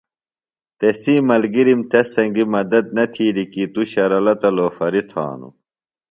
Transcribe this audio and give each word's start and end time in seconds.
تسی 0.79 1.15
ملگِرم 1.27 1.81
تس 1.91 2.07
سنگی 2.13 2.43
مدت 2.53 2.85
نہ 2.95 3.03
تِھیلیۡ 3.13 3.49
کی 3.53 3.63
توۡ 3.73 3.87
شرلہ 3.91 4.33
تہ 4.41 4.49
لوفری 4.55 5.01
تھانوۡ۔ 5.09 5.53